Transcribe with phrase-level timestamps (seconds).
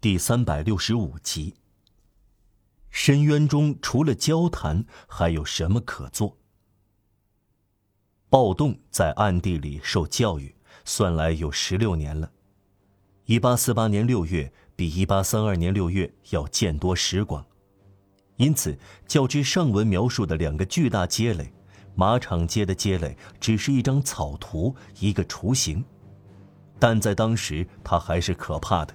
[0.00, 1.56] 第三百六十五集。
[2.88, 6.38] 深渊中除了交谈，还有什么可做？
[8.30, 12.30] 暴动在暗地里受教育，算来有十六年了。
[13.24, 17.44] 一八四八年六月比一八三二年六月要见多识广，
[18.36, 18.78] 因此
[19.08, 21.52] 较之上文描述的两个巨大街垒，
[21.96, 25.84] 马场街的街垒只是一张草图，一个雏形，
[26.78, 28.94] 但在当时它还是可怕的。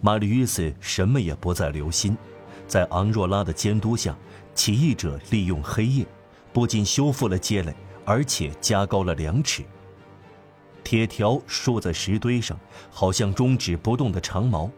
[0.00, 2.16] 马吕伊斯什么也不再留心，
[2.66, 4.16] 在昂若拉的监督下，
[4.54, 6.06] 起义者利用黑夜，
[6.52, 7.74] 不仅修复了街垒，
[8.04, 9.64] 而且加高了两尺。
[10.84, 12.58] 铁条竖在石堆上，
[12.90, 14.70] 好像终止不动的长矛，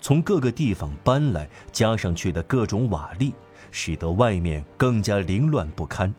[0.00, 3.32] 从各个地方搬来加上去的各种瓦砾，
[3.70, 6.12] 使得外面更加凌乱不堪。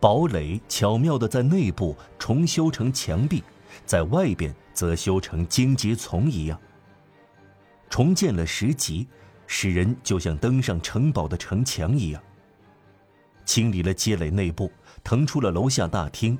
[0.00, 3.44] 堡垒巧妙地在内部重修成墙壁，
[3.84, 6.58] 在外边则修成荆棘丛一样。
[7.88, 9.06] 重建了十级，
[9.46, 12.22] 使人就像登上城堡的城墙一样。
[13.44, 14.70] 清理了街垒内部，
[15.04, 16.36] 腾出了楼下大厅，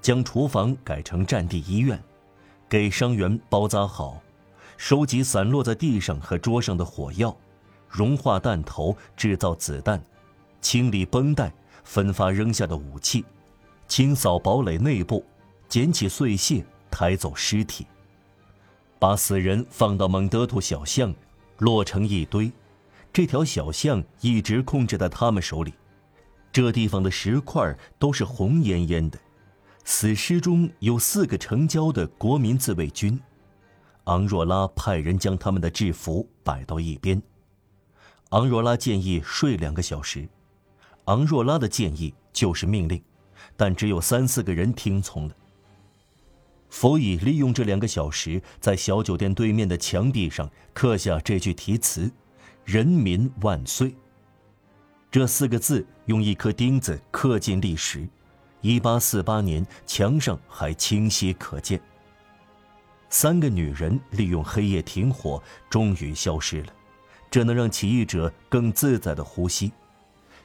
[0.00, 2.02] 将厨房改成战地医院，
[2.68, 4.20] 给伤员包扎好，
[4.76, 7.36] 收集散落在地上和桌上的火药，
[7.88, 10.02] 融化弹头，制造子弹，
[10.62, 11.52] 清理绷带，
[11.84, 13.24] 分发扔下的武器，
[13.86, 15.22] 清扫堡垒内部，
[15.68, 17.86] 捡起碎屑，抬走尸体。
[18.98, 21.14] 把死人放到蒙德图小巷，
[21.58, 22.50] 摞成一堆。
[23.12, 25.72] 这条小巷一直控制在他们手里。
[26.52, 29.18] 这地方的石块都是红艳艳的。
[29.84, 33.18] 死尸中有四个成交的国民自卫军。
[34.04, 37.22] 昂若拉派人将他们的制服摆到一边。
[38.30, 40.28] 昂若拉建议睡两个小时。
[41.04, 43.02] 昂若拉的建议就是命令，
[43.56, 45.34] 但只有三四个人听从了。
[46.70, 52.10] 佛以利用这两个小时，在小酒店对面的墙壁上刻下这句题词
[52.64, 53.94] ：“人民万岁。”
[55.10, 58.06] 这四个字用一颗钉子刻进历史。
[58.60, 61.80] 一八四八年，墙上还清晰可见。
[63.08, 66.72] 三个女人利用黑夜停火，终于消失了，
[67.30, 69.72] 这能让起义者更自在的呼吸。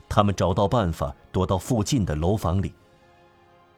[0.08, 2.72] 他们找到办法，躲到附近的楼房里。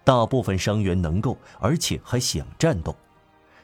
[0.05, 2.95] 大部分伤员能够，而且还想战斗，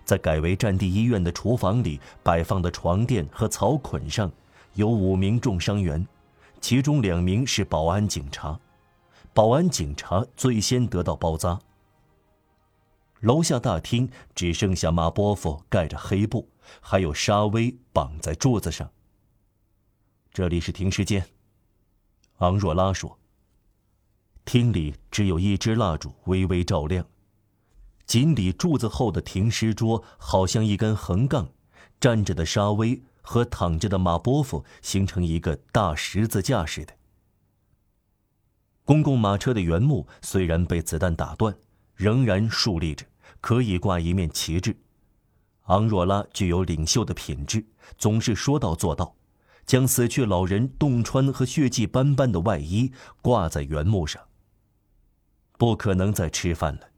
[0.04, 4.30] 在改为战地医院的厨房里摆放的床垫和草捆上，
[4.74, 6.06] 有五名重伤员，
[6.60, 8.60] 其中两名是保安警察，
[9.34, 11.60] 保安警察最先得到包扎。
[13.20, 16.50] 楼下大厅只剩下马波夫盖着黑布，
[16.80, 18.90] 还有沙威绑在柱子上。
[20.34, 21.24] 这里是停尸间，
[22.40, 23.21] 昂若拉说。
[24.46, 27.06] 厅里只有一支蜡烛微微照亮，
[28.06, 31.50] 锦鲤柱子后的停尸桌好像一根横杠，
[32.00, 36.94] 站着的沙威和躺着的马波夫形成一个大十字架似的。
[38.84, 41.56] 公共马车的原木虽然被子弹打断，
[41.96, 43.06] 仍然竖立着，
[43.40, 44.76] 可以挂一面旗帜。
[45.66, 47.64] 昂若拉具有领袖的品质，
[47.98, 49.16] 总是说到做到，
[49.66, 52.92] 将死去老人洞穿和血迹斑斑的外衣
[53.22, 54.22] 挂在原木上。
[55.62, 56.90] 不可能再吃饭了，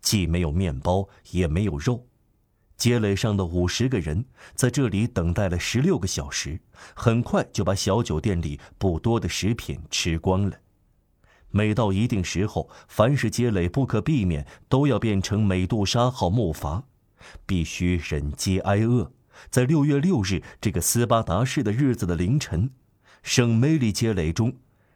[0.00, 2.06] 既没有面包，也没有肉。
[2.76, 4.24] 街垒上的五十个人
[4.54, 6.60] 在这里等待了十六个小时，
[6.94, 10.56] 很快就把小酒店里不多的食品吃光了。
[11.50, 16.84] 每到一定时候，凡是街垒不可避免都要变成美杜莎号木筏，
[17.44, 19.10] 必须忍饥挨饿。
[19.50, 22.70] 在六月六日这个斯巴达式的日子的凌晨，
[23.24, 24.54] 圣梅里街垒中。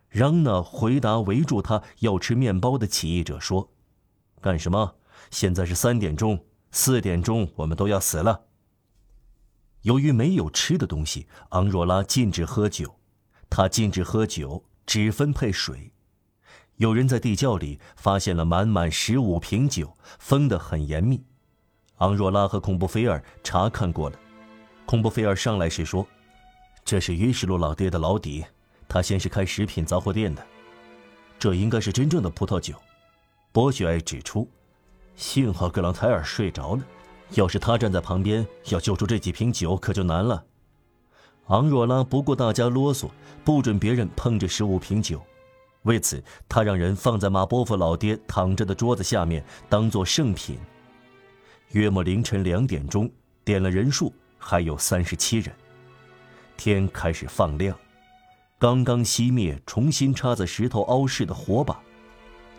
[0.08, 3.70] 让那回答围住他要吃面包的起义者说
[4.40, 4.94] ：“干什么？
[5.30, 8.42] 现在是三点钟，四点钟我们都要死了。”
[9.82, 12.98] 由于没有吃的东西，昂若拉禁止喝酒，
[13.48, 15.92] 他禁止喝酒，只分配水。
[16.76, 21.24] 有人在地窖里发现了满满十五瓶酒，封得很严密。
[21.98, 24.18] 昂若拉和孔布菲尔查看过了。
[24.84, 26.06] 孔布菲尔上来时说
[26.84, 28.44] ：“这是于什路老爹的老底。”
[28.88, 30.46] 他先是开食品杂货店的，
[31.38, 32.74] 这应该是真正的葡萄酒。
[33.52, 34.48] 伯爵爱指出，
[35.14, 36.82] 幸好格朗泰尔睡着了，
[37.30, 40.44] 要是他站在旁边，要救出这几瓶酒可就难了。
[41.46, 43.08] 昂若拉不顾大家啰嗦，
[43.44, 45.22] 不准别人碰这十五瓶酒，
[45.82, 50.58] 为此他让人放在马波夫老爹躺着的桌子下面，当做圣品。
[51.70, 53.10] 约莫凌晨两点钟，
[53.44, 55.54] 点了人数还有三十七人，
[56.56, 57.76] 天开始放亮。
[58.58, 61.78] 刚刚熄灭、重新插在石头凹式的火把，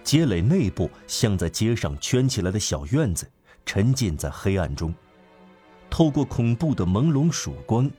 [0.03, 3.27] 街垒内部像在街上圈起来的小院子，
[3.65, 4.93] 沉浸在黑暗中。
[5.89, 7.89] 透过恐怖的朦胧曙光，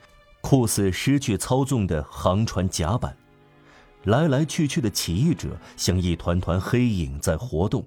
[0.40, 3.16] 酷似失去操纵的航船甲板。
[4.04, 7.84] 来来去去的起义者像一团团黑影在活动，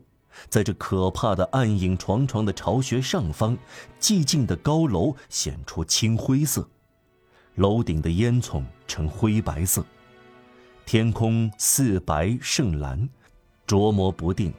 [0.49, 3.57] 在这可怕的暗影幢幢的巢穴上方，
[3.97, 6.67] 寂静的高楼显出青灰色，
[7.55, 9.85] 楼顶的烟囱呈灰白色，
[10.86, 13.07] 天空似白胜蓝，
[13.66, 14.54] 捉摸不定，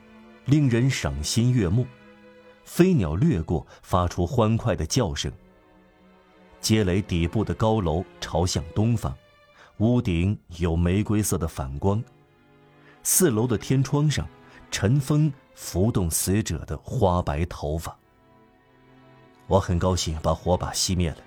[0.47, 1.87] 令人赏心悦目。
[2.65, 5.31] 飞鸟掠过，发出欢快的叫声。
[6.61, 9.15] 街垒底部的高楼朝向东方。
[9.79, 12.03] 屋顶有玫瑰色的反光，
[13.03, 14.29] 四楼的天窗上，
[14.71, 17.97] 晨风拂动死者的花白头发。
[19.49, 21.19] 我很高兴把火把熄灭了。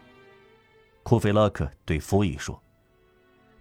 [1.04, 2.60] 库菲拉克对弗伊说：“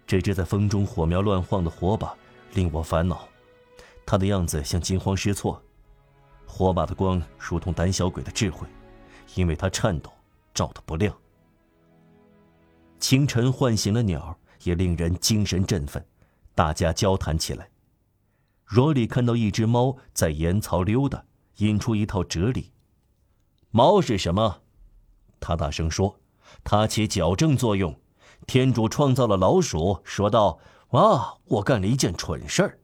[0.07, 2.15] 这只在风中火苗乱晃的火把
[2.53, 3.27] 令我烦恼，
[4.05, 5.61] 它的样子像惊慌失措。
[6.45, 8.67] 火把的光如同胆小鬼的智慧，
[9.35, 10.11] 因为它颤抖，
[10.53, 11.15] 照得不亮。
[12.99, 16.03] 清晨唤醒了鸟。”也令人精神振奋，
[16.55, 17.69] 大家交谈起来。
[18.65, 21.23] 罗里看到一只猫在岩槽溜达，
[21.57, 22.71] 引出一套哲理
[23.69, 24.63] ：“猫是什么？”
[25.39, 26.19] 他大声说
[26.65, 27.95] ：“它起矫正作用。
[28.47, 30.59] 天主创造了老鼠，说道
[30.91, 32.79] ：‘哇，我干了一件蠢事儿。’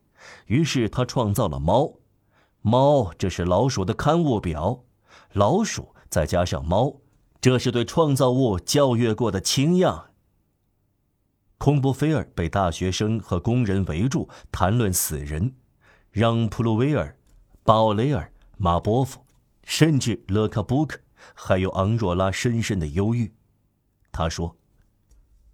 [0.47, 1.93] 于是他创造了猫。
[2.61, 4.83] 猫，这是老鼠的刊物表。
[5.33, 7.01] 老鼠再加上猫，
[7.39, 10.07] 这是对创造物教育过的清样。”
[11.57, 15.55] 空布菲尔被大学生和工人围住谈论死人，
[16.09, 17.15] 让普鲁威尔、
[17.63, 19.23] 鲍雷尔、马波夫，
[19.63, 20.99] 甚至勒卡布克，
[21.35, 23.31] 还有昂若拉深深的忧郁。
[24.11, 24.57] 他说：“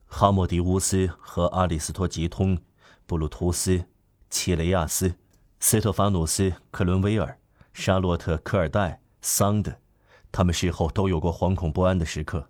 [0.08, 2.58] 哈莫迪乌斯和阿里斯托吉通、
[3.06, 3.86] 布鲁图斯、
[4.30, 5.14] 齐雷亚斯、
[5.60, 7.40] 斯特法努斯、克伦威尔、
[7.74, 9.80] 沙洛特、科尔代、桑德，
[10.32, 12.50] 他们事后都有过惶恐不安的时刻。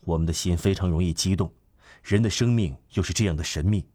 [0.00, 1.52] 我们的心非常容易激动。”
[2.02, 3.86] 人的生命又是这样的神秘，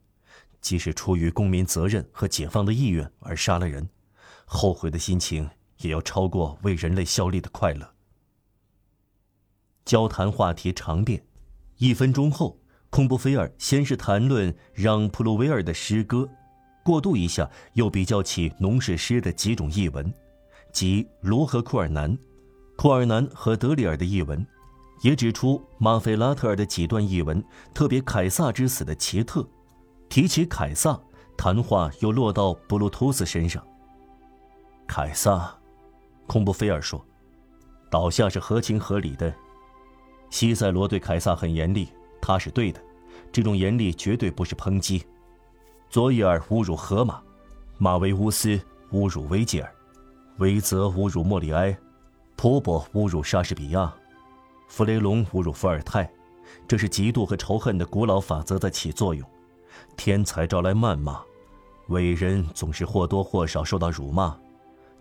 [0.61, 3.89] 即使出于公民责任和解放的意愿而杀了人，
[4.45, 5.49] 后悔的心情
[5.79, 7.93] 也要超过为人类效力的快乐。
[9.83, 11.25] 交谈话题长变，
[11.79, 16.27] 一分钟后，孔布菲尔先是谈论让·普鲁维尔的诗歌，
[16.83, 20.11] 过渡一下又比较起农事诗的几种译文，
[20.71, 22.17] 即卢和库尔南、
[22.75, 24.45] 库尔南和德里尔的译文。
[25.01, 29.47] 也指出马菲拉特尔的几段译文，特别凯撒之死的奇特。
[30.09, 30.99] 提起凯撒，
[31.37, 33.63] 谈话又落到布鲁图斯身上。
[34.87, 35.55] 凯撒，
[36.25, 37.05] 孔布菲尔说，
[37.91, 39.31] 倒下是合情合理的。
[40.31, 41.89] 西塞罗对凯撒很严厉，
[42.27, 42.81] 他是对的。
[43.31, 45.01] 这种严厉绝对不是抨击。
[45.89, 47.21] 佐伊尔侮辱荷马，
[47.77, 48.59] 马维乌斯
[48.91, 49.73] 侮辱维吉尔，
[50.39, 51.77] 维泽侮辱莫里埃，
[52.35, 53.93] 普伯侮辱莎士比亚。
[54.67, 56.11] 弗雷龙侮辱伏尔泰，
[56.67, 59.25] 这是嫉妒和仇恨的古老法则在起作用。
[59.95, 61.21] 天才招来谩骂，
[61.87, 64.37] 伟人总是或多或少受到辱骂。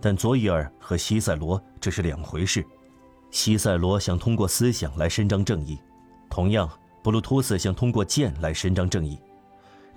[0.01, 2.65] 但佐伊尔和西塞罗这是两回事。
[3.31, 5.79] 西塞罗想通过思想来伸张正义，
[6.31, 6.71] 同样，
[7.07, 9.17] 布鲁托斯想通过剑来伸张正义。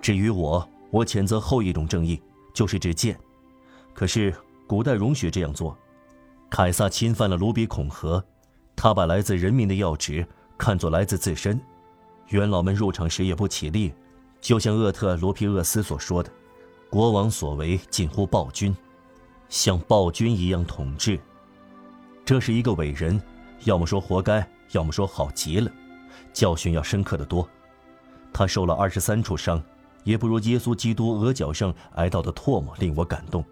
[0.00, 2.22] 至于我，我谴责后一种正义，
[2.54, 3.18] 就是指剑。
[3.92, 4.32] 可是
[4.64, 5.76] 古代容许这样做。
[6.48, 8.24] 凯撒侵犯了卢比孔河。
[8.76, 10.24] 他把来自人民的要职
[10.56, 11.60] 看作来自自身，
[12.28, 13.92] 元老们入场时也不起立，
[14.40, 16.30] 就像厄特罗皮厄斯所说的
[16.88, 18.72] ：“国王所为近乎暴君，
[19.48, 21.18] 像暴君一样统治。”
[22.24, 23.20] 这是一个伟人，
[23.64, 25.68] 要么说活该，要么说好极了，
[26.32, 27.48] 教训要深刻的多。
[28.32, 29.62] 他受了二十三处伤，
[30.04, 33.44] 也不如耶稣基督额角上挨到的唾沫令我感动。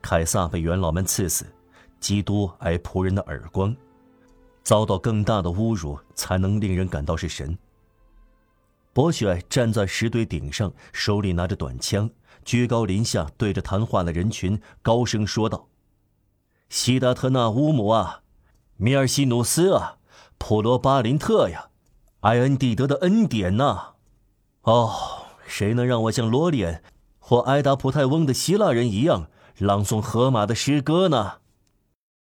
[0.00, 1.46] 凯撒被元老们刺死，
[2.00, 3.74] 基督挨仆人的耳光。
[4.64, 7.58] 遭到更大的侮辱，才能令人感到是神。
[8.92, 12.08] 博雪站在石堆顶上，手里拿着短枪，
[12.44, 15.66] 居高临下对着谈话的人群高声说道
[16.70, 18.20] ：“西达特纳乌姆啊，
[18.76, 19.96] 米尔西努斯啊，
[20.38, 21.70] 普罗巴林特呀，
[22.22, 23.94] 埃恩蒂德的恩典呐！
[24.62, 24.92] 哦，
[25.46, 26.82] 谁能让我像罗脸
[27.18, 29.26] 或埃达普泰翁的希腊人一样
[29.58, 31.32] 朗诵荷马的诗歌呢？”